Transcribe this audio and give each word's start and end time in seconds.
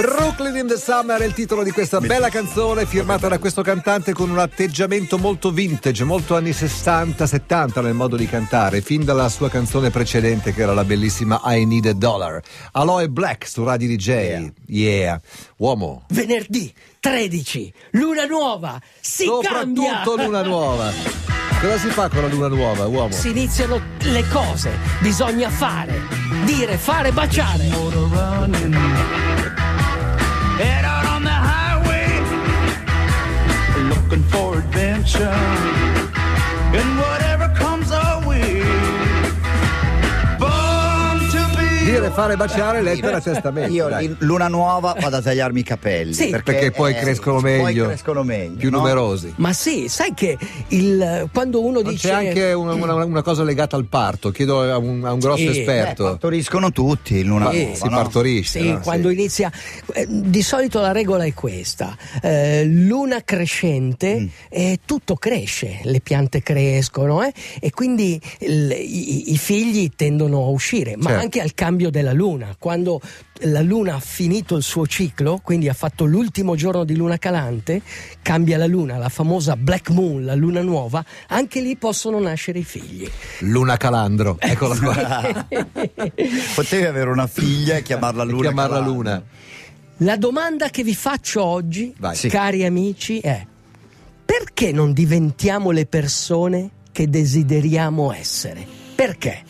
Brooklyn 0.00 0.56
in 0.56 0.66
the 0.66 0.78
Summer 0.78 1.20
è 1.20 1.26
il 1.26 1.34
titolo 1.34 1.62
di 1.62 1.72
questa 1.72 2.00
bella 2.00 2.30
canzone 2.30 2.86
firmata 2.86 3.28
da 3.28 3.38
questo 3.38 3.60
cantante 3.60 4.14
con 4.14 4.30
un 4.30 4.38
atteggiamento 4.38 5.18
molto 5.18 5.50
vintage, 5.50 6.04
molto 6.04 6.36
anni 6.36 6.52
60-70 6.52 7.82
nel 7.82 7.92
modo 7.92 8.16
di 8.16 8.26
cantare, 8.26 8.80
fin 8.80 9.04
dalla 9.04 9.28
sua 9.28 9.50
canzone 9.50 9.90
precedente 9.90 10.54
che 10.54 10.62
era 10.62 10.72
la 10.72 10.84
bellissima 10.84 11.42
I 11.44 11.66
Need 11.66 11.84
a 11.84 11.92
Dollar. 11.92 12.40
Aloe 12.72 13.10
Black 13.10 13.46
su 13.46 13.62
Radio 13.62 13.88
DJ. 13.88 14.08
Yeah. 14.08 14.52
yeah. 14.68 15.20
Uomo. 15.58 16.04
Venerdì 16.08 16.72
13, 16.98 17.70
luna 17.90 18.24
nuova. 18.24 18.80
Si 19.02 19.24
Soprattutto 19.24 19.82
cambia. 19.82 20.02
luna 20.24 20.42
nuova. 20.42 20.90
Cosa 21.60 21.76
si 21.76 21.88
fa 21.88 22.08
con 22.08 22.22
la 22.22 22.28
luna 22.28 22.48
nuova, 22.48 22.86
uomo? 22.86 23.12
Si 23.12 23.28
iniziano 23.28 23.78
le 23.98 24.26
cose, 24.28 24.70
bisogna 25.00 25.50
fare, 25.50 26.00
dire, 26.46 26.78
fare, 26.78 27.12
baciare. 27.12 27.68
Looking 34.10 34.24
for 34.24 34.58
adventure. 34.58 35.28
And 36.72 36.98
whatever 36.98 37.29
Dire, 41.90 42.10
fare, 42.10 42.36
baciare, 42.36 42.82
lettera, 42.82 43.20
testamento. 43.20 43.72
Io 43.72 43.88
dai. 43.88 44.04
in 44.06 44.16
luna 44.20 44.48
nuova 44.48 44.94
vado 44.98 45.16
a 45.16 45.22
tagliarmi 45.22 45.60
i 45.60 45.62
capelli. 45.62 46.12
Sì. 46.14 46.28
Perché 46.28 46.70
poi 46.70 46.94
crescono 46.94 47.40
Poi 47.40 47.62
meglio. 47.62 47.86
crescono 47.86 48.22
meglio. 48.22 48.56
Più 48.56 48.70
no? 48.70 48.78
numerosi. 48.78 49.32
Ma 49.36 49.52
sì, 49.52 49.88
sai 49.88 50.14
che 50.14 50.36
il, 50.68 51.28
quando 51.32 51.64
uno 51.64 51.80
Non 51.80 51.90
dice... 51.92 52.08
c'è 52.08 52.14
anche 52.14 52.52
una, 52.52 52.74
una- 52.74 53.04
una 53.04 53.22
cosa 53.22 53.42
legata 53.42 53.76
al 53.76 53.86
parto, 53.86 54.30
chiedo 54.30 54.60
a 54.62 54.76
un, 54.78 55.04
a 55.04 55.12
un 55.12 55.18
grosso 55.18 55.38
Sì, 55.38 55.46
Eh, 55.46 55.60
esperto. 55.60 56.04
partoriscono 56.04 56.70
tutti 56.70 57.18
in 57.18 57.26
luna 57.26 57.50
nuova. 57.50 57.74
si 57.74 57.88
no? 57.88 57.96
partorisce. 57.96 58.60
Sì, 58.60 58.70
no? 58.70 58.80
quando 58.80 59.08
Sì. 59.08 59.14
inizia. 59.14 59.50
eh, 59.94 60.06
di 60.08 60.42
solito 60.42 60.80
la 60.80 60.92
regola 60.92 61.24
è 61.24 61.34
questa: 61.34 61.96
eh, 62.22 62.64
luna 62.64 63.22
crescente, 63.24 64.18
Mm. 64.20 64.26
eh, 64.48 64.78
tutto 64.84 65.14
cresce, 65.16 65.80
le 65.82 66.00
piante 66.00 66.42
crescono 66.42 67.22
eh, 67.22 67.32
e 67.60 67.70
quindi 67.70 68.20
il- 68.40 68.70
i, 68.78 69.32
i 69.32 69.38
figli 69.38 69.90
tendono 69.96 70.44
a 70.44 70.48
uscire, 70.50 70.96
ma 70.96 71.08
Certo. 71.10 71.20
anche 71.22 71.40
al 71.40 71.54
cambio 71.54 71.79
della 71.88 72.12
luna. 72.12 72.54
Quando 72.58 73.00
la 73.44 73.62
luna 73.62 73.94
ha 73.94 74.00
finito 74.00 74.56
il 74.56 74.62
suo 74.62 74.86
ciclo, 74.86 75.40
quindi 75.42 75.68
ha 75.70 75.72
fatto 75.72 76.04
l'ultimo 76.04 76.54
giorno 76.56 76.84
di 76.84 76.94
luna 76.96 77.16
calante, 77.16 77.80
cambia 78.20 78.58
la 78.58 78.66
luna, 78.66 78.98
la 78.98 79.08
famosa 79.08 79.56
black 79.56 79.88
moon, 79.88 80.24
la 80.26 80.34
luna 80.34 80.60
nuova, 80.60 81.02
anche 81.28 81.62
lì 81.62 81.76
possono 81.76 82.18
nascere 82.20 82.58
i 82.58 82.64
figli. 82.64 83.08
Luna 83.38 83.78
Calandro, 83.78 84.36
eccola 84.38 84.76
qua. 84.76 85.46
Potevi 86.54 86.84
avere 86.84 87.08
una 87.10 87.26
figlia 87.26 87.76
e 87.76 87.82
chiamarla 87.82 88.24
E 88.24 88.26
Luna. 88.26 88.40
chiamarla 88.42 88.74
Calandro. 88.76 88.94
Luna. 88.94 89.22
La 90.02 90.16
domanda 90.16 90.68
che 90.68 90.82
vi 90.82 90.94
faccio 90.94 91.42
oggi, 91.44 91.94
Vai. 91.98 92.16
Sì. 92.16 92.28
cari 92.28 92.64
amici, 92.64 93.20
è 93.20 93.46
perché 94.24 94.72
non 94.72 94.92
diventiamo 94.92 95.70
le 95.72 95.86
persone 95.86 96.70
che 96.92 97.08
desideriamo 97.08 98.12
essere? 98.12 98.64
Perché? 98.94 99.42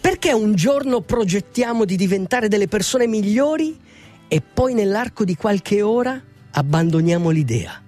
Perché 0.00 0.32
un 0.32 0.54
giorno 0.54 1.00
progettiamo 1.00 1.84
di 1.84 1.96
diventare 1.96 2.48
delle 2.48 2.68
persone 2.68 3.06
migliori 3.06 3.78
e 4.28 4.40
poi 4.40 4.74
nell'arco 4.74 5.24
di 5.24 5.36
qualche 5.36 5.82
ora 5.82 6.20
abbandoniamo 6.50 7.30
l'idea? 7.30 7.83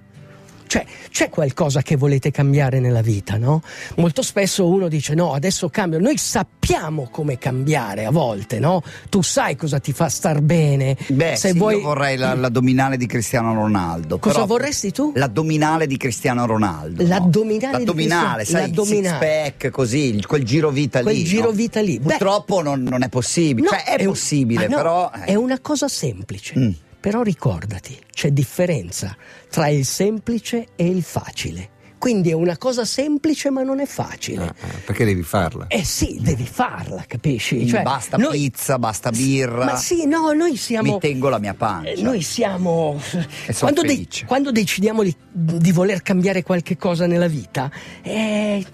Cioè, 0.76 0.86
c'è 1.10 1.30
qualcosa 1.30 1.80
che 1.82 1.96
volete 1.96 2.30
cambiare 2.30 2.80
nella 2.80 3.00
vita, 3.00 3.38
no? 3.38 3.62
Molto 3.96 4.20
spesso 4.22 4.68
uno 4.68 4.88
dice 4.88 5.14
no, 5.14 5.32
adesso 5.32 5.68
cambio. 5.70 5.98
Noi 5.98 6.18
sappiamo 6.18 7.08
come 7.10 7.38
cambiare 7.38 8.04
a 8.04 8.10
volte, 8.10 8.58
no? 8.58 8.82
Tu 9.08 9.22
sai 9.22 9.56
cosa 9.56 9.78
ti 9.78 9.92
fa 9.92 10.08
star 10.08 10.40
bene. 10.42 10.96
Beh, 11.08 11.36
Se 11.36 11.52
sì, 11.52 11.58
vuoi... 11.58 11.76
io 11.76 11.82
vorrei 11.82 12.16
la- 12.18 12.34
l'addominale 12.34 12.96
di 12.96 13.06
Cristiano 13.06 13.54
Ronaldo. 13.54 14.18
Cosa 14.18 14.44
vorresti 14.44 14.92
tu? 14.92 15.12
L'addominale 15.14 15.86
di 15.86 15.96
Cristiano 15.96 16.44
Ronaldo. 16.44 17.02
no? 17.02 17.08
L'addominale 17.08 17.78
di 17.78 17.84
L'addominale, 17.84 18.44
sai, 18.44 18.60
l'addominale. 18.62 19.26
il 19.26 19.44
six 19.44 19.52
pack, 19.60 19.70
così, 19.70 20.22
quel 20.26 20.44
giro 20.44 20.70
vita 20.70 21.00
Quel 21.02 21.14
lì. 21.16 21.24
giro 21.24 21.44
no? 21.44 21.50
vita 21.52 21.80
lì. 21.80 21.98
Purtroppo 22.00 22.60
non, 22.62 22.82
non 22.82 23.02
è 23.02 23.08
possibile. 23.08 23.68
no, 23.70 23.76
cioè, 23.76 23.84
è, 23.96 24.00
un- 24.04 24.08
possibile, 24.08 24.64
ah, 24.66 24.68
no, 24.68 24.76
però. 24.76 25.10
eh. 25.14 25.24
È 25.24 25.34
una 25.34 25.58
cosa 25.60 25.88
semplice. 25.88 26.58
Mm. 26.58 26.70
Però 27.06 27.22
ricordati, 27.22 27.96
c'è 28.12 28.32
differenza 28.32 29.16
tra 29.48 29.68
il 29.68 29.84
semplice 29.84 30.70
e 30.74 30.88
il 30.88 31.04
facile. 31.04 31.70
Quindi 31.98 32.30
è 32.30 32.32
una 32.32 32.58
cosa 32.58 32.84
semplice 32.84 33.48
ma 33.48 33.62
non 33.62 33.78
è 33.78 33.86
facile. 33.86 34.42
Ah, 34.42 34.48
ah, 34.48 34.66
perché 34.84 35.04
devi 35.04 35.22
farla? 35.22 35.68
Eh 35.68 35.84
sì, 35.84 36.18
devi 36.20 36.44
farla, 36.44 37.04
capisci? 37.06 37.64
Cioè, 37.68 37.82
basta 37.82 38.16
noi- 38.16 38.32
pizza, 38.32 38.80
basta 38.80 39.10
birra. 39.10 39.66
Ma 39.66 39.76
sì, 39.76 40.04
no, 40.06 40.32
noi 40.32 40.56
siamo... 40.56 40.94
Mi 40.94 40.98
tengo 40.98 41.28
la 41.28 41.38
mia 41.38 41.54
pancia. 41.54 41.90
Eh, 41.92 42.02
Noi 42.02 42.22
siamo. 42.22 43.00
Quando, 43.56 43.82
de- 43.82 44.08
quando 44.26 44.50
decidiamo 44.50 45.04
di, 45.04 45.14
di 45.30 45.70
voler 45.70 46.02
cambiare 46.02 46.42
qualche 46.42 46.76
cosa 46.76 47.06
nella 47.06 47.28
vita, 47.28 47.70
eh, 48.02 48.66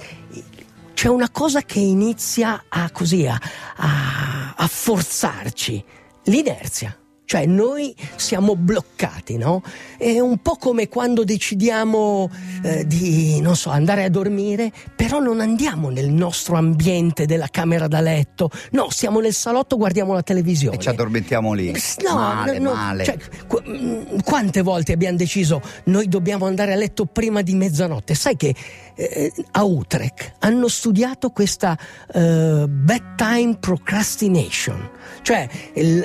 c'è 0.95 1.09
una 1.09 1.29
cosa 1.29 1.61
che 1.65 1.81
inizia 1.81 2.65
a 2.67 2.89
così 2.93 3.27
a, 3.27 3.39
a- 3.77 4.55
a 4.57 4.67
forzarci: 4.67 5.85
l'inerzia. 6.25 6.97
Cioè 7.33 7.47
noi 7.47 7.97
siamo 8.17 8.57
bloccati, 8.57 9.39
no? 9.39 9.63
È 9.97 10.21
un 10.21 10.37
po' 10.43 10.57
come 10.57 10.89
quando 10.89 11.25
decidiamo 11.25 12.29
eh, 12.63 12.87
di, 12.87 13.41
non 13.41 13.57
so, 13.57 13.71
andare 13.71 14.05
a 14.05 14.11
dormire, 14.11 14.71
però 14.95 15.19
non 15.19 15.41
andiamo 15.41 15.89
nel 15.89 16.11
nostro 16.11 16.57
ambiente 16.57 17.25
della 17.25 17.49
camera 17.51 17.89
da 17.89 18.03
letto. 18.03 18.51
No, 18.73 18.91
siamo 18.91 19.21
nel 19.21 19.33
salotto, 19.33 19.79
guardiamo 19.79 20.13
la 20.13 20.23
televisione. 20.23 20.77
E 20.77 20.79
ci 20.79 20.91
addormentiamo 20.91 21.55
lì. 21.55 21.73
No, 22.05 22.15
male, 22.17 22.59
no, 22.59 22.75
male. 22.75 23.05
cioè, 23.05 23.17
qu- 23.47 23.67
mm, 23.67 24.19
quante 24.23 24.61
volte 24.61 24.93
abbiamo 24.93 25.17
deciso 25.17 25.63
noi 25.85 26.09
dobbiamo 26.09 26.45
andare 26.45 26.75
a 26.75 26.77
letto 26.77 27.07
prima 27.07 27.41
di 27.41 27.55
mezzanotte? 27.55 28.15
Sai 28.15 28.37
che 28.37 28.55
eh, 28.95 29.33
a 29.53 29.65
Utrecht 29.65 30.35
hanno 30.41 30.69
studiato 30.69 31.31
questa 31.31 31.79
eh, 32.13 32.67
bedtime 32.69 33.57
procrastination, 33.59 34.91
cioè 35.23 35.49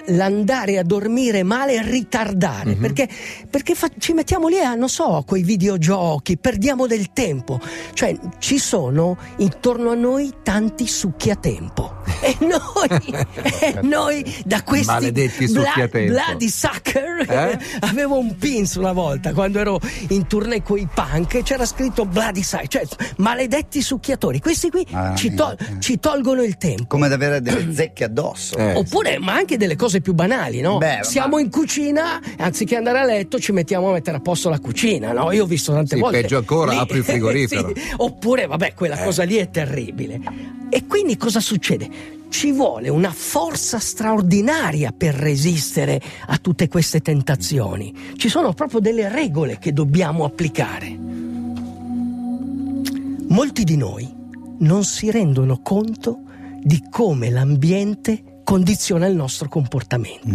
l'andare 0.05 0.77
a 0.77 0.83
dormire 0.83 1.15
male 1.43 1.73
e 1.75 1.81
ritardare, 1.81 2.75
perché, 2.75 3.07
perché 3.49 3.73
fa- 3.75 3.89
ci 3.97 4.13
mettiamo 4.13 4.47
lì 4.47 4.59
a, 4.59 4.75
non 4.75 4.89
so, 4.89 5.23
quei 5.25 5.43
videogiochi, 5.43 6.37
perdiamo 6.37 6.85
del 6.87 7.11
tempo, 7.13 7.59
cioè 7.93 8.15
ci 8.39 8.59
sono 8.59 9.17
intorno 9.37 9.91
a 9.91 9.95
noi 9.95 10.31
tanti 10.43 10.87
succhi 10.87 11.29
a 11.31 11.35
tempo 11.35 11.95
e 12.21 12.35
noi, 12.45 13.25
e 13.61 13.79
noi 13.81 14.35
da 14.45 14.63
questi 14.63 14.85
Maledetti 14.85 15.47
succhi 15.47 15.81
a 15.81 15.87
tempo. 15.87 16.13
bloody 16.13 16.49
sucker 16.49 17.25
Eh? 17.27 17.59
avevo 17.81 18.17
un 18.19 18.35
pins 18.37 18.75
una 18.75 18.91
volta 18.93 19.33
quando 19.33 19.59
ero 19.59 19.79
in 20.09 20.25
tournée 20.27 20.61
con 20.61 20.77
i 20.77 20.87
punk 20.93 21.33
e 21.35 21.43
c'era 21.43 21.65
scritto 21.65 22.05
bloody 22.05 22.43
sucker 22.43 22.67
cioè 22.67 22.83
maledetti 23.17 23.81
succhiatori 23.81 24.39
questi 24.39 24.69
qui 24.69 24.85
Ah, 24.91 25.15
ci, 25.15 25.33
tol- 25.33 25.55
mia. 25.59 25.79
ci 25.79 25.99
tolgono 25.99 26.43
il 26.43 26.57
tempo 26.57 26.85
Come 26.87 27.07
ad 27.07 27.11
avere 27.11 27.41
delle 27.41 27.73
zecche 27.73 28.03
addosso. 28.05 28.55
Eh. 28.57 28.73
Oppure, 28.75 29.19
ma 29.19 29.33
anche 29.33 29.57
delle 29.57 29.75
cose 29.75 29.99
più 30.01 30.13
banali, 30.13 30.61
no? 30.61 30.77
Beh, 30.77 30.96
Siamo 31.03 31.35
ma- 31.35 31.41
in 31.41 31.49
cucina, 31.49 32.19
anziché 32.37 32.75
andare 32.75 32.99
a 32.99 33.05
letto, 33.05 33.39
ci 33.39 33.51
mettiamo 33.51 33.89
a 33.89 33.93
mettere 33.93 34.17
a 34.17 34.19
posto 34.19 34.49
la 34.49 34.59
cucina, 34.59 35.11
no? 35.13 35.31
Io 35.31 35.43
ho 35.43 35.47
visto 35.47 35.73
tante 35.73 35.95
Sì, 35.95 36.01
volte. 36.01 36.21
peggio 36.21 36.37
ancora, 36.37 36.79
apri 36.79 36.97
il 36.99 37.03
frigorifero. 37.03 37.71
Sì, 37.75 37.81
Oppure, 37.97 38.47
vabbè, 38.47 38.73
quella 38.73 38.97
cosa 38.97 39.23
lì 39.23 39.35
è 39.35 39.49
terribile. 39.49 40.19
E 40.69 40.85
quindi 40.85 41.17
cosa 41.17 41.39
succede? 41.39 42.15
Ci 42.29 42.51
vuole 42.51 42.89
una 42.89 43.11
forza 43.11 43.79
straordinaria 43.79 44.93
per 44.95 45.13
resistere 45.15 45.99
a 46.27 46.37
tutte 46.37 46.67
queste 46.67 46.99
tentazioni. 47.01 47.93
Ci 48.17 48.27
sono 48.29 48.53
proprio 48.53 48.79
delle 48.81 49.07
regole 49.09 49.57
che 49.59 49.71
dobbiamo 49.73 50.25
applicare. 50.25 50.97
Molti 53.29 53.63
di 53.63 53.77
noi 53.77 54.09
non 54.59 54.83
si 54.83 55.11
rendono 55.11 55.59
conto 55.61 56.19
di 56.63 56.83
come 56.89 57.29
l'ambiente 57.29 58.23
condiziona 58.47 59.07
il 59.07 59.13
nostro 59.13 59.49
comportamento. 59.49 60.25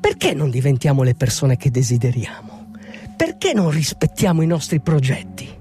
Perché 0.00 0.32
non 0.32 0.48
diventiamo 0.48 1.02
le 1.02 1.16
persone 1.16 1.56
che 1.56 1.72
desideriamo? 1.72 2.70
Perché 3.16 3.52
non 3.52 3.70
rispettiamo 3.70 4.42
i 4.42 4.46
nostri 4.46 4.78
progetti? 4.78 5.52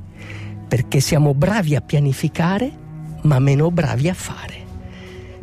Perché 0.67 0.99
siamo 0.99 1.33
bravi 1.33 1.75
a 1.75 1.81
pianificare, 1.81 2.71
ma 3.23 3.39
meno 3.39 3.71
bravi 3.71 4.09
a 4.09 4.13
fare. 4.13 4.63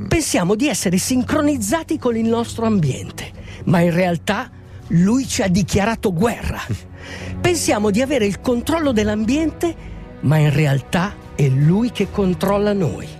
Pensiamo 0.06 0.54
di 0.54 0.68
essere 0.68 0.96
sincronizzati 0.96 1.98
con 1.98 2.16
il 2.16 2.28
nostro 2.28 2.66
ambiente, 2.66 3.32
ma 3.64 3.80
in 3.80 3.90
realtà 3.90 4.48
lui 4.90 5.26
ci 5.26 5.42
ha 5.42 5.48
dichiarato 5.48 6.12
guerra. 6.12 6.60
Pensiamo 7.40 7.90
di 7.90 8.00
avere 8.00 8.26
il 8.26 8.40
controllo 8.40 8.92
dell'ambiente, 8.92 9.74
ma 10.20 10.36
in 10.36 10.54
realtà 10.54 11.16
è 11.34 11.48
lui 11.48 11.90
che 11.90 12.12
controlla 12.12 12.72
noi. 12.72 13.18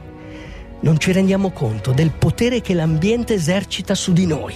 Non 0.82 0.98
ci 0.98 1.12
rendiamo 1.12 1.50
conto 1.50 1.92
del 1.92 2.10
potere 2.10 2.62
che 2.62 2.72
l'ambiente 2.72 3.34
esercita 3.34 3.94
su 3.94 4.12
di 4.12 4.26
noi. 4.26 4.54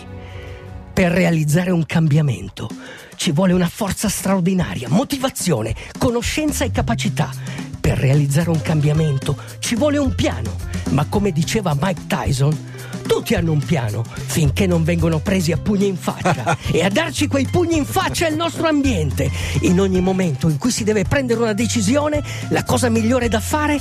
Per 0.92 1.10
realizzare 1.10 1.70
un 1.70 1.84
cambiamento 1.84 2.68
ci 3.16 3.30
vuole 3.30 3.52
una 3.52 3.68
forza 3.68 4.08
straordinaria, 4.08 4.88
motivazione, 4.88 5.74
conoscenza 5.98 6.64
e 6.64 6.70
capacità. 6.70 7.30
Per 7.78 7.98
realizzare 7.98 8.48
un 8.48 8.62
cambiamento 8.62 9.36
ci 9.58 9.74
vuole 9.74 9.98
un 9.98 10.14
piano, 10.14 10.56
ma 10.90 11.04
come 11.06 11.30
diceva 11.30 11.76
Mike 11.78 12.06
Tyson, 12.06 12.72
tu 13.02 13.14
Tutti 13.14 13.34
hanno 13.34 13.52
un 13.52 13.62
piano, 13.62 14.02
finché 14.04 14.66
non 14.66 14.82
vengono 14.82 15.18
presi 15.18 15.52
a 15.52 15.58
pugni 15.58 15.86
in 15.86 15.96
faccia. 15.96 16.56
e 16.72 16.82
a 16.82 16.88
darci 16.88 17.26
quei 17.26 17.46
pugni 17.46 17.76
in 17.76 17.84
faccia 17.84 18.26
è 18.26 18.30
il 18.30 18.36
nostro 18.36 18.66
ambiente. 18.66 19.30
In 19.60 19.78
ogni 19.78 20.00
momento 20.00 20.48
in 20.48 20.56
cui 20.58 20.70
si 20.70 20.84
deve 20.84 21.04
prendere 21.04 21.40
una 21.40 21.52
decisione, 21.52 22.22
la 22.48 22.64
cosa 22.64 22.88
migliore 22.88 23.28
da 23.28 23.40
fare 23.40 23.80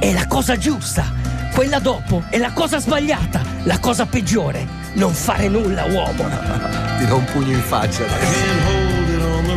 è 0.00 0.12
la 0.12 0.26
cosa 0.26 0.56
giusta. 0.56 1.37
Quella 1.58 1.80
dopo 1.80 2.22
è 2.30 2.38
la 2.38 2.52
cosa 2.52 2.78
sbagliata, 2.78 3.40
la 3.64 3.80
cosa 3.80 4.06
peggiore. 4.06 4.64
Non 4.92 5.12
fare 5.12 5.48
nulla, 5.48 5.86
uomo. 5.86 6.24
Ti 6.98 7.04
do 7.04 7.16
un 7.16 7.24
pugno 7.24 7.50
in 7.50 7.60
faccia. 7.62 8.04
adesso. 8.04 9.48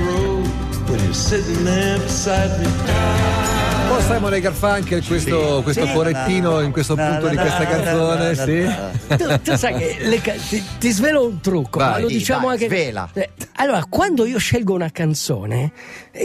Po' 3.87 4.01
Simon 4.01 4.39
Garfunkel, 4.39 5.05
questo, 5.05 5.59
questo 5.61 5.85
Sì. 5.85 5.91
corettino 5.93 6.61
in 6.61 6.71
questo 6.71 6.95
punto 6.95 7.27
di 7.27 7.35
questa 7.35 7.65
canzone, 7.67 8.33
sì. 8.35 9.15
Tu, 9.17 9.41
tu 9.43 9.55
sai 9.55 9.75
che 9.75 9.97
le 9.99 10.19
ti, 10.21 10.63
ti 10.79 10.89
svelo 10.89 11.27
un 11.27 11.39
trucco, 11.39 11.77
Vai, 11.77 11.91
ma 11.91 11.99
lo 11.99 12.07
sì, 12.07 12.17
diciamo 12.17 12.45
vai, 12.47 12.53
anche. 12.55 12.65
svela. 12.65 13.09
Eh, 13.13 13.29
Allora, 13.61 13.85
quando 13.87 14.25
io 14.25 14.39
scelgo 14.39 14.73
una 14.73 14.89
canzone, 14.89 15.71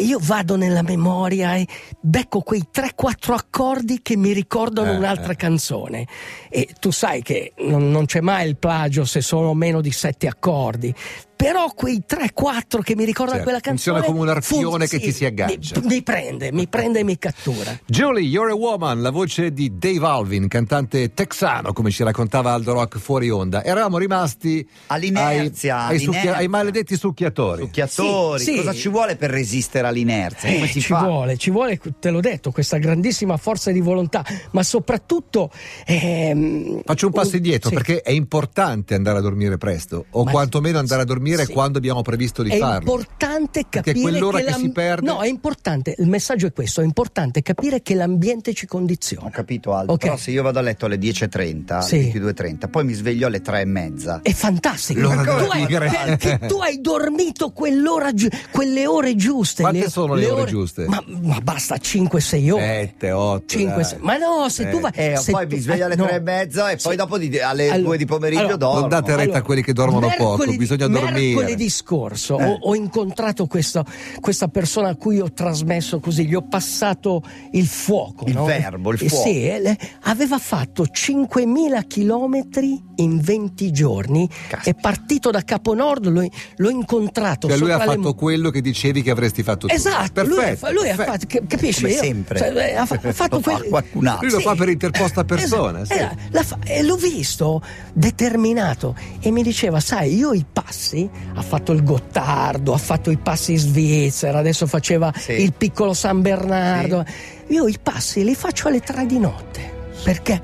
io 0.00 0.18
vado 0.22 0.56
nella 0.56 0.80
memoria 0.80 1.54
e 1.56 1.66
becco 2.00 2.40
quei 2.40 2.64
3-4 2.72 3.34
accordi 3.34 4.00
che 4.00 4.16
mi 4.16 4.32
ricordano 4.32 4.92
Eh, 4.92 4.96
un'altra 4.96 5.32
eh. 5.32 5.36
canzone. 5.36 6.06
E 6.48 6.70
tu 6.80 6.90
sai 6.90 7.20
che 7.20 7.52
non, 7.58 7.90
non 7.90 8.06
c'è 8.06 8.22
mai 8.22 8.48
il 8.48 8.56
plagio 8.56 9.04
se 9.04 9.20
sono 9.20 9.52
meno 9.52 9.82
di 9.82 9.90
7 9.90 10.26
accordi. 10.26 10.94
Però 11.36 11.70
quei 11.74 12.02
3-4 12.08 12.80
che 12.82 12.96
mi 12.96 13.04
ricordano 13.04 13.36
Certo, 13.38 13.42
quella 13.44 13.60
canzone. 13.60 13.98
funziona 14.00 14.02
come 14.02 14.18
un 14.20 14.28
arpione 14.36 14.86
che 14.88 14.98
sì, 14.98 15.04
ti 15.04 15.12
si 15.12 15.24
aggancia. 15.26 15.80
Mi, 15.80 15.86
mi 15.86 16.02
prende, 16.02 16.50
mi 16.50 16.66
prende 16.66 17.00
e 17.00 17.04
mi 17.04 17.18
cattura. 17.18 17.78
Julie, 17.84 18.22
You're 18.26 18.50
a 18.52 18.54
Woman, 18.54 19.02
la 19.02 19.10
voce 19.10 19.52
di 19.52 19.72
Dave 19.76 20.04
Alvin, 20.06 20.48
cantante 20.48 21.12
texano, 21.12 21.72
come 21.74 21.90
ci 21.90 22.02
raccontava 22.02 22.52
Aldo 22.52 22.72
Rock 22.72 22.98
fuori 22.98 23.28
onda. 23.30 23.62
Eravamo 23.62 23.98
rimasti 23.98 24.66
All'inerzia, 24.86 25.84
ai, 25.86 25.96
ai, 25.96 26.02
succhia- 26.02 26.36
ai 26.36 26.48
maledetti 26.48 26.96
succhiatori. 26.96 27.62
Succhiatori, 27.62 28.42
Sì, 28.42 28.52
sì. 28.52 28.56
cosa 28.56 28.72
ci 28.72 28.88
vuole 28.88 29.16
per 29.16 29.30
resistere 29.30 29.86
all'inerzia? 29.86 30.50
Come 30.50 30.64
Eh, 30.64 30.68
si 30.68 30.80
ci 30.80 30.86
fa? 30.88 31.02
vuole, 31.02 31.36
ci 31.36 31.50
vuole, 31.50 31.78
te 32.00 32.08
l'ho 32.10 32.20
detto, 32.20 32.50
questa 32.50 32.78
grandissima 32.78 33.36
forza 33.36 33.70
di 33.70 33.80
volontà, 33.80 34.24
ma 34.52 34.62
soprattutto. 34.62 35.50
ehm, 35.84 36.80
Faccio 36.84 37.06
un 37.06 37.12
passo 37.12 37.36
indietro 37.36 37.68
sì. 37.68 37.74
perché 37.74 38.00
è 38.00 38.10
importante 38.10 38.94
andare 38.94 39.18
a 39.18 39.20
dormire 39.20 39.58
presto, 39.58 40.06
o 40.10 40.24
Ma- 40.24 40.30
quantomeno 40.30 40.78
andare 40.78 41.02
a 41.02 41.04
dormire 41.04 41.24
sì. 41.34 41.52
quando 41.52 41.78
abbiamo 41.78 42.02
previsto 42.02 42.42
di 42.42 42.50
È 42.50 42.58
farlo. 42.58 42.78
importante 42.92 43.64
Perché 43.68 43.92
capire 43.92 44.00
quell'ora 44.00 44.38
che 44.38 44.44
la- 44.44 44.52
si 44.56 44.70
perde- 44.70 45.06
No, 45.06 45.20
è 45.20 45.28
importante, 45.28 45.94
il 45.98 46.06
messaggio 46.08 46.46
è 46.46 46.52
questo, 46.52 46.80
è 46.80 46.84
importante 46.84 47.42
capire 47.42 47.82
che 47.82 47.94
l'ambiente 47.94 48.54
ci 48.54 48.66
condiziona. 48.66 49.26
Ho 49.26 49.30
capito 49.30 49.74
Aldo, 49.74 49.92
Ok. 49.92 49.98
però 50.02 50.16
se 50.16 50.30
io 50.30 50.42
vado 50.42 50.58
a 50.58 50.62
letto 50.62 50.86
alle 50.86 50.98
10.30, 50.98 51.80
Sì. 51.80 52.10
22.30, 52.12 52.68
poi 52.68 52.84
mi 52.84 52.92
sveglio 52.92 53.26
alle 53.26 53.40
3 53.40 53.60
e 53.60 53.64
mezza. 53.64 54.20
È 54.22 54.32
fantastico. 54.32 55.00
L'ora 55.00 55.22
tu, 55.22 55.44
hai, 55.50 55.66
perché 55.66 56.40
tu 56.46 56.58
hai 56.58 56.80
dormito 56.80 57.50
quell'ora 57.50 58.10
quelle 58.50 58.86
ore 58.86 59.14
giuste. 59.16 59.62
Quante 59.62 59.88
sono 59.90 60.14
le 60.14 60.30
ore 60.30 60.44
giuste? 60.44 60.86
Ma, 60.86 61.02
ma 61.22 61.40
basta 61.40 61.76
5-6 61.76 62.50
ore. 62.50 62.62
7, 62.98 63.10
8. 63.10 63.44
5, 63.46 63.84
6. 63.84 63.98
Ma 64.00 64.16
no, 64.16 64.48
se 64.48 64.68
tu 64.68 64.80
vai. 64.80 64.92
Eh, 64.94 65.16
se 65.16 65.32
poi 65.32 65.46
tu- 65.46 65.54
mi 65.56 65.60
sveglio 65.60 65.84
alle 65.84 65.94
eh, 65.94 65.96
no. 65.96 66.06
3 66.06 66.16
e 66.16 66.20
mezza 66.20 66.70
e 66.70 66.76
poi 66.76 66.92
Sì. 66.92 66.96
dopo 66.96 67.18
di- 67.18 67.38
alle 67.38 67.64
Allora- 67.68 67.82
2 67.86 67.96
di 67.96 68.04
pomeriggio 68.04 68.40
allora, 68.40 68.56
dormo. 68.56 68.80
Non 68.80 68.88
date 68.88 69.16
retta 69.16 69.38
a 69.38 69.42
quelli 69.42 69.62
che 69.62 69.72
dormono 69.72 70.12
poco, 70.16 70.44
bisogna 70.56 70.86
dormire. 70.86 71.15
Mercoledì 71.20 71.68
scorso 71.70 72.38
Eh. 72.38 72.44
ho, 72.44 72.58
ho 72.60 72.74
incontrato 72.74 73.46
questo- 73.46 73.84
questa 74.20 74.48
persona 74.48 74.88
a 74.90 74.94
cui 74.96 75.20
ho 75.20 75.32
trasmesso 75.32 76.00
così, 76.00 76.26
gli 76.26 76.34
ho 76.34 76.42
passato 76.46 77.22
il 77.52 77.66
fuoco. 77.66 78.24
Il 78.26 78.34
no? 78.34 78.44
verbo, 78.44 78.92
il 78.92 79.02
Eh, 79.02 79.08
fuoco. 79.08 79.28
Sì, 79.28 79.44
eh, 79.46 79.76
aveva 80.02 80.38
fatto 80.38 80.86
5.000 80.86 81.82
chilometri 81.82 82.82
in 82.96 83.20
20 83.20 83.70
giorni, 83.72 84.28
Caspita. 84.28 84.70
è 84.70 84.74
partito 84.80 85.30
da 85.30 85.42
Caponord, 85.42 86.06
l'ho, 86.06 86.26
l'ho 86.56 86.70
incontrato. 86.70 87.48
Cioè 87.48 87.56
lui 87.58 87.70
ha 87.70 87.78
sopra 87.78 87.90
le- 87.92 87.96
fatto 87.96 88.14
quello 88.14 88.50
che 88.50 88.60
dicevi 88.60 89.02
che 89.02 89.10
avresti 89.10 89.42
fatto 89.42 89.66
tu. 89.66 89.74
Esatto, 89.74 90.22
lui, 90.24 90.36
Perfetto, 90.36 90.72
lui 90.72 90.88
ha 90.90 90.94
fatto, 90.94 91.26
cap- 91.28 91.46
capisci? 91.46 91.82
Come 91.82 91.92
sempre. 91.94 92.38
cioè, 92.38 92.48
eh, 92.56 92.74
ha, 92.74 92.82
ha 92.82 92.86
fatto 92.86 93.36
Lo 93.36 93.40
fa 93.42 93.56
quel- 93.56 93.68
qualcun 93.68 94.06
altro. 94.06 94.26
Lui 94.26 94.34
lo 94.36 94.40
fa 94.40 94.54
per 94.54 94.68
interposta 94.68 95.24
persona, 95.24 95.80
esatto. 95.82 95.94
sì. 95.94 96.00
Eh, 96.26 96.28
la 96.30 96.42
fa- 96.42 96.58
e 96.64 96.82
l'ho 96.82 96.96
visto 96.96 97.62
determinato 97.92 98.94
e 99.20 99.30
mi 99.30 99.42
diceva, 99.42 99.80
sai, 99.80 100.14
io 100.16 100.32
i 100.32 100.44
passi, 100.50 101.05
ha 101.34 101.42
fatto 101.42 101.72
il 101.72 101.82
Gottardo, 101.82 102.72
ha 102.72 102.78
fatto 102.78 103.10
i 103.10 103.16
passi 103.16 103.52
in 103.52 103.58
Svizzera, 103.58 104.38
adesso 104.38 104.66
faceva 104.66 105.12
Sì. 105.16 105.32
il 105.32 105.52
piccolo 105.52 105.94
San 105.94 106.22
Bernardo. 106.22 107.04
Io 107.48 107.66
i 107.68 107.78
passi 107.82 108.24
li 108.24 108.34
faccio 108.34 108.68
alle 108.68 108.80
tre 108.80 109.06
di 109.06 109.18
notte 109.18 109.74
perché 110.02 110.40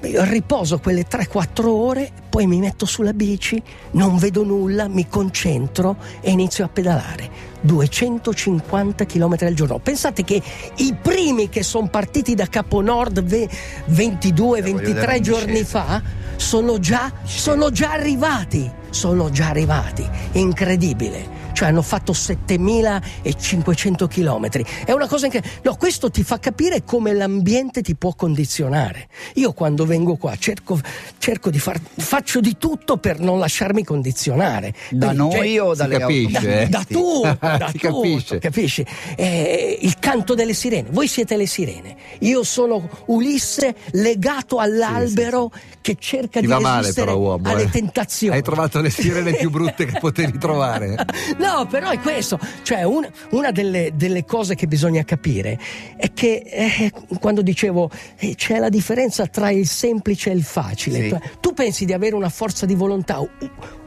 riposo 0.00 0.78
quelle 0.80 1.06
3-4 1.08 1.66
ore, 1.66 2.10
poi 2.28 2.46
mi 2.46 2.58
metto 2.58 2.84
sulla 2.84 3.12
bici, 3.14 3.60
non 3.92 4.18
vedo 4.18 4.44
nulla, 4.44 4.86
mi 4.86 5.08
concentro 5.08 5.96
e 6.20 6.30
inizio 6.30 6.64
a 6.64 6.68
pedalare. 6.68 7.52
250 7.62 9.06
km 9.06 9.36
al 9.40 9.54
giorno. 9.54 9.78
Pensate 9.78 10.22
che 10.24 10.42
i 10.76 10.94
primi 11.00 11.48
che 11.48 11.62
sono 11.62 11.88
partiti 11.88 12.34
da 12.34 12.46
Caponord 12.46 13.22
ve- 13.22 13.48
22-23 13.90 14.82
vedere 14.82 15.16
in 15.16 15.22
giorni 15.22 15.64
fa 15.64 16.02
sono 16.36 16.78
già, 16.78 17.10
sono 17.24 17.70
già 17.70 17.92
arrivati. 17.92 18.70
Sono 18.94 19.28
già 19.28 19.48
arrivati. 19.48 20.08
Incredibile. 20.34 21.33
Cioè 21.54 21.68
hanno 21.68 21.82
fatto 21.82 22.12
7500 22.12 24.06
km. 24.08 24.48
È 24.84 24.92
una 24.92 25.06
cosa 25.06 25.28
che. 25.28 25.42
No, 25.62 25.76
questo 25.76 26.10
ti 26.10 26.22
fa 26.22 26.38
capire 26.38 26.84
come 26.84 27.12
l'ambiente 27.12 27.80
ti 27.82 27.94
può 27.94 28.12
condizionare. 28.14 29.08
Io 29.34 29.52
quando 29.52 29.86
vengo 29.86 30.16
qua 30.16 30.34
cerco, 30.36 30.78
cerco 31.18 31.50
di 31.50 31.58
far. 31.58 31.80
faccio 31.96 32.40
di 32.40 32.56
tutto 32.58 32.96
per 32.98 33.20
non 33.20 33.38
lasciarmi 33.38 33.84
condizionare. 33.84 34.74
Da 34.90 35.08
Quindi, 35.08 35.34
noi 35.36 35.54
cioè, 35.54 35.60
o 35.62 35.74
dalle 35.74 35.98
capisce, 35.98 36.36
automobilisti? 36.36 36.64
eh? 36.64 36.68
da 36.68 36.84
tutto, 36.86 37.38
da 37.58 37.68
Si 37.70 37.78
tutto, 37.78 38.00
capisce. 38.00 38.38
capisci? 38.38 38.86
Eh, 39.16 39.78
il 39.82 39.98
canto 39.98 40.34
delle 40.34 40.54
sirene, 40.54 40.88
voi 40.90 41.06
siete 41.08 41.36
le 41.36 41.46
sirene, 41.46 41.96
io 42.20 42.42
sono 42.42 42.88
Ulisse 43.06 43.74
legato 43.92 44.58
all'albero 44.58 45.50
che 45.80 45.96
cerca 45.98 46.40
Ti 46.40 46.46
di 46.46 46.52
va 46.52 46.58
male 46.60 46.78
resistere 46.80 47.06
però 47.06 47.18
uomo. 47.18 47.48
alle 47.48 47.62
eh. 47.64 47.68
tentazioni. 47.70 48.34
Hai 48.34 48.42
trovato 48.42 48.80
le 48.80 48.90
sirene 48.90 49.34
più 49.34 49.50
brutte 49.50 49.84
che 49.84 49.98
potevi 50.00 50.38
trovare. 50.38 50.94
No, 51.44 51.66
però 51.66 51.90
è 51.90 51.98
questo. 51.98 52.38
Cioè, 52.62 52.82
un- 52.84 53.08
una 53.30 53.50
delle, 53.50 53.92
delle 53.94 54.24
cose 54.24 54.54
che 54.54 54.66
bisogna 54.66 55.04
capire 55.04 55.58
è 55.96 56.12
che 56.12 56.42
eh, 56.44 56.92
quando 57.20 57.42
dicevo 57.42 57.90
eh, 58.18 58.34
c'è 58.34 58.58
la 58.58 58.68
differenza 58.68 59.26
tra 59.26 59.50
il 59.50 59.66
semplice 59.66 60.30
e 60.30 60.34
il 60.34 60.42
facile. 60.44 61.02
Sì. 61.02 61.08
Tu, 61.08 61.20
tu 61.40 61.52
pensi 61.54 61.84
di 61.84 61.92
avere 61.92 62.14
una 62.14 62.28
forza 62.28 62.66
di 62.66 62.74
volontà. 62.74 63.20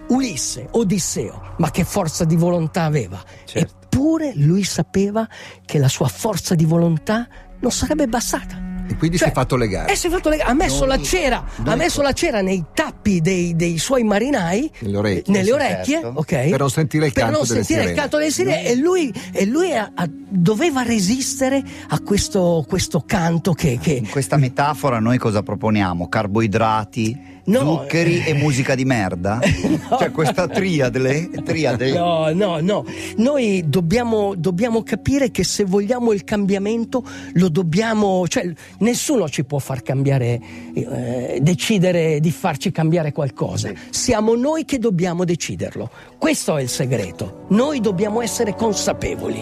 Ulisse, 0.09 0.68
Odisseo, 0.71 1.56
ma 1.57 1.69
che 1.69 1.84
forza 1.84 2.24
di 2.24 2.36
volontà 2.36 2.84
aveva? 2.84 3.22
Certo. 3.43 3.75
Eppure 3.84 4.31
lui 4.36 4.63
sapeva 4.63 5.27
che 5.65 5.79
la 5.79 5.89
sua 5.89 6.08
forza 6.08 6.55
di 6.55 6.65
volontà 6.65 7.27
non 7.60 7.72
sarebbe 7.72 8.08
bastata. 8.08 8.66
E 8.89 8.96
quindi 8.96 9.17
si 9.17 9.25
è 9.25 9.32
fatto 9.32 9.56
legare. 9.58 9.91
Eh, 9.91 9.96
si 9.96 10.08
è 10.08 10.10
fatto 10.10 10.29
legare. 10.29 10.50
Ha 10.50 10.53
messo 10.53 10.86
Noi- 10.86 10.98
la 10.98 11.03
cera, 11.03 11.44
ha 11.65 11.75
messo 11.75 12.01
la 12.01 12.13
cera 12.13 12.41
nei 12.41 12.63
tappi 12.74 13.20
dei, 13.22 13.56
dei 13.56 13.77
suoi 13.77 14.03
marinai, 14.03 14.72
Nelle 14.79 14.98
orecchie, 14.98 15.34
nelle 15.34 15.51
orecchie, 15.51 15.94
certo. 16.01 16.12
ok? 16.15 16.50
Per 16.50 16.60
non 16.60 16.70
sentire 16.70 17.06
il 17.08 17.13
Per 17.13 17.22
canto 17.24 17.38
non 17.39 17.48
delle 17.48 17.63
sentire 17.63 17.79
il 17.82 17.86
sirene. 17.88 18.01
canto 18.01 18.17
delle 18.17 18.32
sirene 18.32 18.65
e 18.65 18.75
lui, 18.75 19.13
e 19.34 19.46
lui 19.46 19.74
ha- 19.75 19.91
ha- 19.94 20.10
doveva 20.10 20.84
resistere 20.84 21.62
a 21.89 22.00
questo, 22.00 22.63
questo 22.67 23.03
canto 23.06 23.53
che, 23.53 23.77
che- 23.82 23.94
In 23.94 24.10
questa 24.10 24.38
metafora 24.38 25.00
noi 25.00 25.17
cosa 25.17 25.44
proponiamo? 25.44 26.08
Carboidrati, 26.08 27.37
No. 27.48 27.60
zuccheri 27.60 28.24
e 28.25 28.34
musica 28.34 28.75
di 28.75 28.84
merda? 28.86 29.39
Cioè 29.98 30.12
questa 30.12 30.48
triade, 30.48 31.30
triade. 31.44 31.94
No, 31.94 32.32
no, 32.34 32.60
no. 32.60 32.86
Noi 33.18 33.63
dobbiamo, 33.66 34.36
dobbiamo 34.36 34.84
capire 34.84 35.32
che 35.32 35.44
se 35.46 35.63
vogliamo 35.63 36.12
il 36.12 36.25
cambiamento 36.25 37.04
lo 37.34 37.48
dobbiamo, 37.50 38.27
cioè 38.27 38.51
nessuno 38.80 39.30
ci 39.30 39.46
può 39.46 39.60
far 39.60 39.82
cambiare, 39.82 40.39
eh, 40.74 41.39
decidere 41.42 42.20
di 42.20 42.32
farci 42.32 42.72
cambiare 42.72 43.13
qualcosa. 43.13 43.72
Siamo 43.89 44.36
noi 44.36 44.66
che 44.66 44.77
dobbiamo 44.77 45.24
deciderlo. 45.24 45.89
Questo 46.18 46.58
è 46.58 46.62
il 46.62 46.70
segreto. 46.70 47.46
Noi 47.50 47.80
dobbiamo 47.80 48.22
essere 48.22 48.56
consapevoli. 48.56 49.42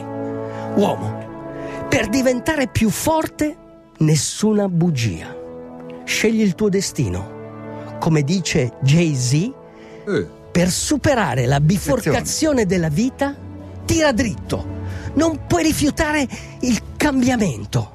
Uomo, 0.76 1.88
per 1.90 2.08
diventare 2.10 2.68
più 2.68 2.90
forte, 2.90 3.56
nessuna 3.98 4.70
bugia. 4.70 5.36
Scegli 6.04 6.42
il 6.42 6.54
tuo 6.54 6.70
destino. 6.70 7.35
Come 8.00 8.24
dice 8.24 8.74
Jay-Z, 8.82 9.34
Eh, 10.08 10.28
per 10.52 10.70
superare 10.70 11.46
la 11.46 11.60
biforcazione 11.60 12.66
della 12.66 12.90
vita, 12.90 13.36
tira 13.86 14.12
dritto. 14.12 14.74
Non 15.16 15.46
puoi 15.48 15.64
rifiutare 15.64 16.28
il 16.62 16.82
cambiamento. 16.98 17.94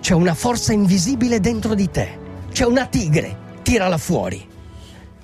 C'è 0.00 0.14
una 0.14 0.34
forza 0.34 0.72
invisibile 0.72 1.40
dentro 1.40 1.74
di 1.74 1.90
te. 1.90 2.18
C'è 2.52 2.64
una 2.64 2.86
tigre. 2.86 3.36
Tirala 3.62 3.98
fuori. 3.98 4.44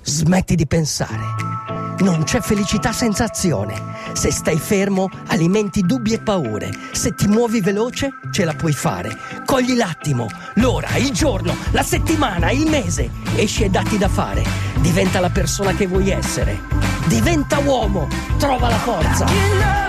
Smetti 0.01 0.55
di 0.55 0.65
pensare. 0.65 1.58
Non 1.99 2.23
c'è 2.23 2.39
felicità 2.39 2.93
senza 2.93 3.25
azione. 3.25 3.75
Se 4.13 4.31
stai 4.31 4.57
fermo, 4.57 5.09
alimenti 5.27 5.81
dubbi 5.81 6.13
e 6.13 6.19
paure. 6.19 6.71
Se 6.91 7.13
ti 7.13 7.27
muovi 7.27 7.59
veloce, 7.59 8.11
ce 8.31 8.45
la 8.45 8.53
puoi 8.53 8.71
fare. 8.71 9.17
Cogli 9.45 9.75
l'attimo, 9.75 10.27
l'ora, 10.55 10.95
il 10.95 11.11
giorno, 11.11 11.55
la 11.71 11.83
settimana, 11.83 12.51
il 12.51 12.69
mese. 12.69 13.09
Esci 13.35 13.63
e 13.63 13.69
datti 13.69 13.97
da 13.97 14.07
fare. 14.07 14.43
diventa 14.79 15.19
la 15.19 15.29
persona 15.29 15.73
che 15.73 15.87
vuoi 15.87 16.09
essere. 16.09 16.61
Diventa 17.07 17.59
uomo, 17.59 18.07
trova 18.37 18.69
la 18.69 18.77
forza. 18.77 19.88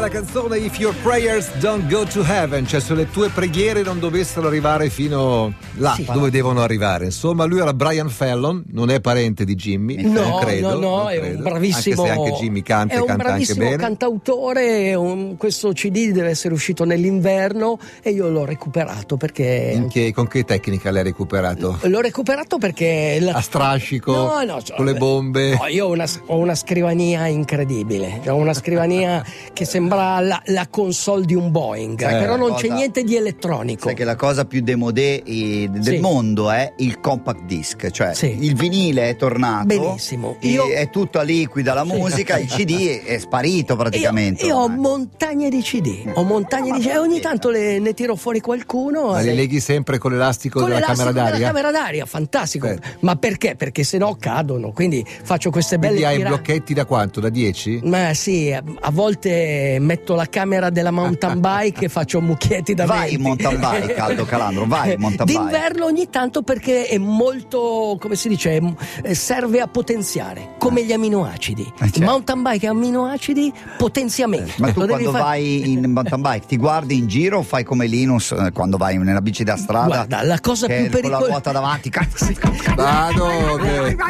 Della 0.00 0.12
canzone 0.12 0.56
If 0.56 0.78
Your 0.78 0.94
Prayers 1.02 1.50
Don't 1.58 1.86
Go 1.92 2.04
to 2.04 2.24
Heaven, 2.26 2.66
cioè 2.66 2.80
se 2.80 2.94
le 2.94 3.10
tue 3.10 3.28
preghiere 3.28 3.82
non 3.82 3.98
dovessero 4.00 4.46
arrivare 4.46 4.88
fino 4.88 5.52
là 5.74 5.92
Sì. 5.92 6.06
dove 6.10 6.30
devono 6.30 6.62
arrivare. 6.62 7.04
Insomma, 7.04 7.44
lui 7.44 7.58
era 7.60 7.74
Brian 7.74 8.08
Fallon, 8.08 8.64
non 8.72 8.88
è 8.88 8.98
parente 9.02 9.44
di 9.44 9.54
Jimmy, 9.54 10.00
No, 10.00 10.22
non 10.22 10.40
credo. 10.40 10.78
no, 10.78 10.78
no, 11.02 11.08
è 11.10 11.18
credo. 11.18 11.36
un 11.36 11.42
bravissimo. 11.42 12.02
Anche 12.04 12.14
se 12.14 12.18
anche 12.18 12.32
Jimmy 12.42 12.62
canta 12.62 12.94
è 12.94 12.96
e 12.96 13.00
un 13.00 13.06
canta 13.08 13.32
anche 13.34 13.54
bene. 13.54 13.76
cantautore. 13.76 14.94
un- 14.94 15.36
questo 15.36 15.70
CD 15.72 16.12
deve 16.12 16.30
essere 16.30 16.54
uscito 16.54 16.84
nell'inverno 16.84 17.78
e 18.02 18.10
io 18.10 18.30
l'ho 18.30 18.46
recuperato 18.46 19.18
perché. 19.18 19.84
Che- 19.90 20.14
con 20.14 20.26
che 20.28 20.44
tecnica 20.44 20.90
l'hai 20.90 21.02
recuperato? 21.02 21.78
L'ho 21.82 22.00
recuperato 22.00 22.56
perché. 22.56 23.18
la- 23.20 23.32
A 23.32 23.40
strascico? 23.42 24.12
No, 24.12 24.42
no, 24.44 24.62
cioè, 24.62 24.76
con 24.76 24.86
le 24.86 24.94
bombe? 24.94 25.56
No, 25.56 25.66
io 25.66 25.86
ho 25.86 25.90
una, 25.90 26.06
ho 26.26 26.38
una 26.38 26.54
scrivania 26.54 27.26
incredibile. 27.26 28.22
Ho 28.28 28.36
una 28.36 28.54
scrivania 28.54 29.22
che 29.52 29.64
sembra 29.66 29.88
la, 29.96 30.42
la 30.46 30.66
console 30.68 31.24
di 31.24 31.34
un 31.34 31.50
Boeing, 31.50 32.00
Sai 32.00 32.18
però 32.20 32.36
non 32.36 32.50
la 32.50 32.54
c'è 32.56 32.62
cosa- 32.62 32.74
niente 32.74 33.02
di 33.04 33.16
elettronico. 33.16 33.86
Sai 33.86 33.94
che 33.94 34.04
la 34.04 34.16
cosa 34.16 34.44
più 34.44 34.60
demodé 34.62 35.22
eh, 35.22 35.68
del 35.70 35.82
Sì. 35.84 35.98
mondo 35.98 36.50
è 36.50 36.72
il 36.78 37.00
compact 37.00 37.42
disc, 37.44 37.90
cioè 37.90 38.14
Sì. 38.14 38.36
il 38.40 38.54
vinile 38.54 39.08
è 39.10 39.16
tornato, 39.16 39.66
Benissimo. 39.66 40.36
Io- 40.40 40.68
è 40.70 40.90
tutta 40.90 41.22
liquida 41.22 41.74
la 41.74 41.84
Sì. 41.84 41.96
musica, 41.96 42.38
il 42.38 42.46
CD 42.46 43.00
è 43.04 43.18
sparito 43.18 43.76
praticamente. 43.76 44.42
Io, 44.46 44.48
io 44.54 44.56
ho 44.62 44.68
montagne 44.68 45.48
di 45.50 45.60
CD, 45.62 46.10
ho 46.14 46.22
montagne 46.22 46.72
di 46.72 46.80
CD 46.80 46.86
e 46.90 46.98
ogni 46.98 47.20
tanto 47.20 47.50
le- 47.50 47.78
ne 47.78 47.94
tiro 47.94 48.16
fuori 48.16 48.40
qualcuno. 48.40 49.10
Ma 49.10 49.20
e- 49.20 49.24
li 49.24 49.34
leghi 49.34 49.60
sempre 49.60 49.98
con 49.98 50.12
l'elastico 50.12 50.58
con 50.60 50.68
della 50.68 50.80
l'elastico 50.80 51.08
camera 51.12 51.24
d'aria? 51.30 51.38
della 51.38 51.52
camera 51.52 51.70
d'aria, 51.84 52.06
fantastico. 52.06 52.66
Certo. 52.66 52.88
Ma 53.00 53.16
perché? 53.16 53.54
Perché 53.56 53.82
se 53.84 53.98
no 53.98 54.16
cadono, 54.18 54.72
quindi 54.72 55.04
faccio 55.22 55.50
queste 55.50 55.78
belle 55.78 55.94
Quindi 55.94 56.08
hai 56.10 56.16
tira- 56.18 56.28
blocchetti 56.28 56.74
da 56.74 56.84
quanto? 56.84 57.20
Da 57.20 57.28
10? 57.28 57.80
Ma 57.84 58.14
sì, 58.14 58.52
a 58.52 58.62
a 58.82 58.90
volte 58.90 59.76
metto 59.80 60.14
la 60.14 60.26
camera 60.26 60.70
della 60.70 60.90
mountain 60.90 61.40
bike 61.40 61.86
e 61.86 61.88
faccio 61.88 62.20
mucchietti 62.20 62.74
da 62.74 62.84
Vai 62.86 63.10
20. 63.10 63.14
in 63.14 63.20
mountain 63.22 63.58
bike, 63.58 63.94
Aldo 63.96 64.24
Calandro, 64.24 64.66
vai 64.66 64.94
in 64.94 65.00
mountain 65.00 65.26
bike. 65.26 65.40
D'inverno 65.40 65.84
ogni 65.86 66.08
tanto 66.10 66.42
perché 66.42 66.86
è 66.86 66.98
molto, 66.98 67.96
come 68.00 68.14
si 68.14 68.28
dice, 68.28 68.60
eh, 69.02 69.14
serve 69.14 69.60
a 69.60 69.66
potenziare, 69.66 70.54
come 70.58 70.84
gli 70.84 70.92
aminoacidi. 70.92 71.62
Eh, 71.62 71.84
certo. 71.90 72.02
Mountain 72.02 72.42
bike 72.42 72.66
e 72.66 72.68
aminoacidi, 72.68 73.52
potenziamento. 73.78 74.52
Ma 74.58 74.72
tu 74.72 74.80
Lo 74.80 74.86
quando 74.86 75.10
fare- 75.10 75.24
vai 75.24 75.72
in 75.72 75.90
mountain 75.90 76.20
bike 76.20 76.46
ti 76.46 76.56
guardi 76.56 76.96
in 76.98 77.06
giro 77.06 77.38
o 77.38 77.42
fai 77.42 77.64
come 77.64 77.86
Linus 77.86 78.32
eh, 78.32 78.50
quando 78.52 78.76
vai 78.76 78.98
nella 78.98 79.22
bici 79.22 79.44
da 79.44 79.56
strada? 79.56 79.86
Guarda, 79.86 80.22
la 80.22 80.38
cosa 80.40 80.66
più 80.66 80.76
Con 80.76 80.84
la 80.84 80.90
pericolosa 80.90 81.26
ruota 81.26 81.52
davanti. 81.52 81.90
Che- 81.90 82.08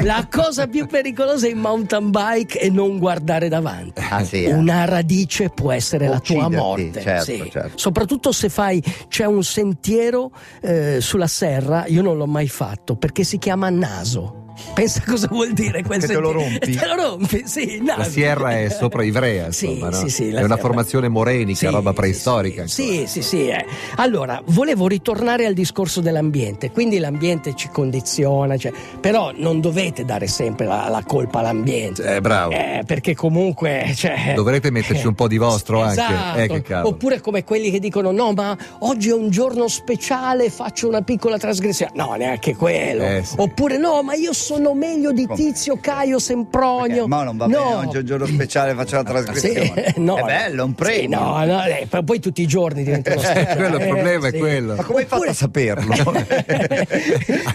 La 0.03 0.27
cosa 0.31 0.67
più 0.67 0.87
pericolosa 0.87 1.47
in 1.49 1.59
mountain 1.59 2.11
bike 2.11 2.59
è 2.59 2.69
non 2.69 2.99
guardare 2.99 3.49
davanti. 3.49 4.00
Ah, 4.09 4.25
sì, 4.25 4.45
eh. 4.45 4.53
Una 4.53 4.85
radice 4.85 5.50
può 5.61 5.73
essere 5.73 6.09
la 6.09 6.21
tua 6.21 6.49
morte. 6.49 7.02
certo, 7.02 7.25
sì. 7.25 7.50
certo. 7.50 7.76
Soprattutto 7.76 8.33
se 8.33 8.49
fai 8.49 8.83
c'è 9.09 9.26
un 9.26 9.43
sentiero 9.43 10.33
eh, 10.62 11.00
sulla 11.00 11.26
serra, 11.26 11.85
io 11.87 12.00
non 12.00 12.17
l'ho 12.17 12.26
mai 12.26 12.49
fatto 12.49 12.97
perché 12.97 13.25
si 13.25 13.38
chiama 13.38 13.69
naso. 13.69 14.40
Pensa 14.75 15.02
cosa 15.07 15.29
vuol 15.31 15.52
dire 15.52 15.83
quel 15.83 16.00
Che 16.00 16.07
te 16.07 16.14
lo 16.14 16.33
rompi? 16.33 16.59
Te 16.76 16.87
lo 16.87 16.95
rompi, 16.95 17.43
sì, 17.47 17.81
naso. 17.83 17.99
La 18.00 18.05
sierra 18.09 18.59
è 18.59 18.69
sopra 18.69 19.02
Ivrea, 19.02 19.50
Sì, 19.52 19.71
insomma, 19.73 19.90
no? 19.90 19.97
sì, 19.97 20.09
sì, 20.09 20.23
è 20.25 20.29
una 20.31 20.38
sierra. 20.40 20.57
formazione 20.57 21.09
morenica, 21.09 21.59
Sì, 21.59 21.67
roba 21.67 21.90
sì, 21.90 21.97
preistorica. 21.97 22.67
Sì, 22.67 23.05
sì, 23.07 23.23
sì. 23.23 23.49
eh. 23.49 23.64
Allora, 23.97 24.40
volevo 24.47 24.87
ritornare 24.87 25.47
al 25.47 25.55
discorso 25.55 26.00
dell'ambiente. 26.00 26.71
Quindi 26.71 26.99
l'ambiente 26.99 27.55
ci 27.55 27.69
condiziona, 27.71 28.57
cioè, 28.57 28.73
però 29.00 29.33
non 29.35 29.61
dovete 29.61 30.05
dare 30.05 30.26
sempre 30.26 30.67
la, 30.67 30.88
la 30.88 31.02
colpa 31.07 31.40
all'ambiente. 31.40 32.17
Eh, 32.17 32.21
bravo. 32.21 32.52
Eh, 32.52 32.83
perché 32.87 33.14
comunque. 33.14 33.93
Cioè, 33.95 34.33
Dovrete 34.35 34.71
metterci 34.71 35.07
un 35.07 35.14
po' 35.14 35.29
di 35.29 35.37
vostro 35.37 35.81
anche. 35.83 36.00
Esatto. 36.00 36.38
Eh, 36.38 36.62
cavolo. 36.62 36.88
Oppure 36.95 37.21
come 37.21 37.45
quelli 37.45 37.71
che 37.71 37.79
dicono: 37.79 38.11
no, 38.11 38.33
ma 38.33 38.57
oggi 38.81 39.11
è 39.11 39.14
un 39.14 39.31
giorno 39.31 39.69
speciale, 39.69 40.49
faccio 40.50 40.88
una 40.88 41.02
piccola 41.02 41.37
trasgressione. 41.38 41.93
No, 41.95 42.14
neanche 42.14 42.55
quello. 42.57 43.02
Eh, 43.02 43.23
sì. 43.25 43.35
Oppure 43.38 43.76
no, 43.79 44.02
ma 44.02 44.14
io 44.14 44.33
sono 44.33 44.50
meglio 44.75 45.12
di? 45.12 45.26
Tizio, 45.35 45.78
Caio, 45.80 46.19
Sempronio. 46.19 47.07
Ma 47.07 47.23
non 47.23 47.37
va 47.37 47.47
no. 47.47 47.59
bene, 47.59 47.75
oggi 47.87 47.97
è 47.97 48.00
un 48.00 48.07
giorno 48.07 48.26
speciale, 48.26 48.75
faccio 48.75 48.97
la 48.97 49.02
trasgressione. 49.11 49.92
Sì, 49.95 50.00
no, 50.00 50.16
è 50.16 50.23
bello, 50.23 50.62
è 50.62 50.64
un 50.64 50.71
Sì, 50.71 50.75
premio. 50.75 51.19
no, 51.19 51.45
no, 51.45 51.64
eh, 51.64 51.87
poi- 52.04 52.19
tutti 52.21 52.42
i 52.42 52.47
giorni 52.47 52.83
diventano 52.83 53.21
speciali. 53.21 53.57
quello 53.57 53.76
il 53.78 53.88
problema 53.88 54.26
è 54.28 54.30
sì. 54.30 54.38
quello. 54.38 54.75
Ma 54.76 54.83
come 54.85 55.00
hai 55.00 55.07
fatto 55.07 55.23
a 55.30 55.33
saperlo? 55.33 55.95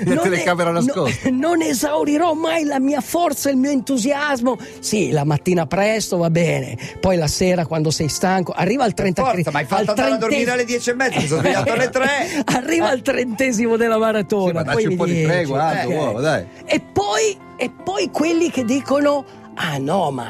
La 0.05 0.21
telecamera 0.21 0.71
nascosta. 0.71 1.29
no- 1.29 1.37
non 1.45 1.61
esaurirò 1.61 2.33
mai 2.33 2.63
la 2.63 2.79
mia 2.79 3.01
forza, 3.01 3.49
il 3.49 3.57
mio 3.57 3.69
entusiasmo. 3.71 4.57
Sì, 4.79 5.11
la 5.11 5.23
mattina 5.23 5.65
presto 5.67 6.17
va 6.17 6.29
bene, 6.29 6.77
poi 6.99 7.17
la 7.17 7.27
sera 7.27 7.65
quando 7.65 7.91
sei 7.91 8.09
stanco, 8.09 8.51
arriva 8.51 8.83
al 8.83 8.93
30 8.93 9.23
Forza, 9.23 9.51
ma 9.51 9.59
hai 9.59 9.65
fatto 9.65 9.89
andare 9.91 10.11
a 10.13 10.17
trentesimo- 10.17 10.19
dormire 10.29 10.51
alle 10.51 10.65
10 10.65 10.89
e 10.89 10.93
mezza, 10.93 11.19
mi 11.19 11.27
sono 11.27 11.41
svegliato 11.41 11.71
alle 11.73 11.89
3. 11.89 12.07
Arriva 12.45 12.89
al 12.89 13.01
trentesimo 13.01 13.77
della 13.77 13.97
maratona. 13.97 14.47
Sì, 14.47 14.53
ma 14.53 14.63
dacci 14.63 14.83
poi 14.83 14.91
un 14.91 14.97
po' 14.97 15.05
di 15.05 15.23
tregua, 15.23 15.81
eh. 15.81 15.85
uomo, 15.85 16.19
dai. 16.19 16.45
E 16.65 16.81
poi, 16.91 17.37
e 17.57 17.69
poi 17.71 18.09
quelli 18.11 18.49
che 18.49 18.63
dicono: 18.63 19.25
Ah 19.55 19.77
no, 19.77 20.11
ma 20.11 20.29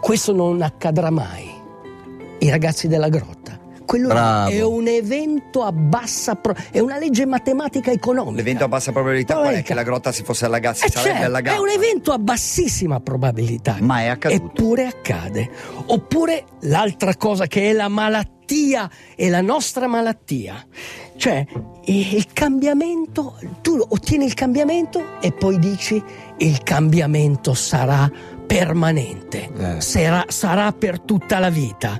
questo 0.00 0.32
non 0.32 0.62
accadrà 0.62 1.10
mai. 1.10 1.50
I 2.38 2.50
ragazzi 2.50 2.86
della 2.88 3.08
grotta. 3.08 3.58
Quello 3.86 4.08
Bravo. 4.08 4.50
è 4.50 4.60
un 4.62 4.88
evento 4.88 5.62
a 5.62 5.70
bassa 5.70 6.34
pro- 6.34 6.56
è 6.72 6.80
una 6.80 6.98
legge 6.98 7.24
matematica 7.24 7.92
economica. 7.92 8.36
L'evento 8.36 8.64
a 8.64 8.68
bassa 8.68 8.90
probabilità 8.90 9.34
qual 9.34 9.36
è? 9.36 9.42
Probabilità. 9.44 9.68
Che 9.68 9.74
la 9.74 9.82
grotta 9.84 10.10
si 10.12 10.24
fosse 10.24 10.44
allagata, 10.44 10.74
si 10.74 10.84
Eh, 10.86 10.90
sarebbe 10.90 11.10
certo, 11.10 11.26
allagata. 11.26 11.56
è 11.56 11.60
un 11.60 11.68
evento 11.68 12.10
a 12.12 12.18
bassissima 12.18 12.98
probabilità. 12.98 13.76
Ma 13.80 14.00
è 14.00 14.06
accaduto. 14.06 14.44
Eppure 14.44 14.86
accade. 14.86 15.50
Oppure 15.86 16.44
l'altra 16.62 17.14
cosa 17.14 17.46
che 17.46 17.70
è 17.70 17.72
la 17.72 17.86
malattia, 17.86 18.90
è 19.14 19.28
la 19.28 19.40
nostra 19.40 19.86
malattia. 19.86 20.66
Cioè, 21.16 21.46
il 21.84 22.26
cambiamento, 22.32 23.36
tu 23.62 23.78
ottieni 23.88 24.24
il 24.26 24.34
cambiamento 24.34 25.18
e 25.20 25.32
poi 25.32 25.58
dici 25.58 26.02
il 26.38 26.62
cambiamento 26.62 27.54
sarà 27.54 28.10
permanente, 28.46 29.50
Eh. 29.56 29.80
sarà, 29.80 30.24
sarà 30.28 30.72
per 30.72 31.00
tutta 31.00 31.38
la 31.38 31.50
vita. 31.50 31.98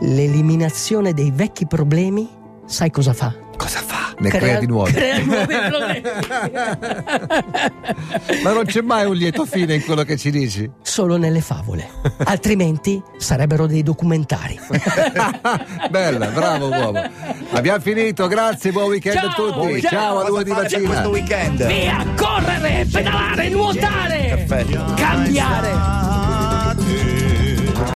L'eliminazione 0.00 1.12
dei 1.12 1.30
vecchi 1.32 1.66
problemi, 1.66 2.28
sai 2.66 2.90
cosa 2.90 3.12
fa? 3.12 3.34
Ne 4.20 4.30
crea, 4.30 4.58
di 4.58 4.66
nuovi. 4.66 4.92
Crea 4.92 5.22
nuovi. 5.22 5.54
Ma 8.42 8.52
non 8.52 8.64
c'è 8.64 8.80
mai 8.80 9.06
un 9.06 9.14
lieto 9.14 9.44
fine 9.46 9.74
in 9.76 9.84
quello 9.84 10.02
che 10.02 10.16
ci 10.16 10.30
dici. 10.30 10.68
Solo 10.82 11.16
nelle 11.16 11.40
favole, 11.40 11.88
altrimenti 12.24 13.00
sarebbero 13.16 13.66
dei 13.66 13.82
documentari. 13.82 14.58
Bella, 15.90 16.26
bravo 16.26 16.68
uomo. 16.68 17.00
Abbiamo 17.52 17.80
finito, 17.80 18.26
grazie, 18.26 18.72
buon 18.72 18.88
weekend 18.88 19.16
a 19.18 19.20
Ciao, 19.20 19.52
tutti. 19.52 19.80
ciao. 19.82 19.90
Ciao 19.90 20.18
a 20.18 20.24
due 20.26 20.44
di 20.44 20.50
fate 20.50 20.62
questo 20.80 20.88
mattina. 20.88 21.08
weekend? 21.08 21.66
Via, 21.66 22.06
correre, 22.16 22.86
pedalare, 22.90 23.48
nuotare, 23.50 24.44
Perfetto. 24.46 24.94
cambiare. 24.96 26.27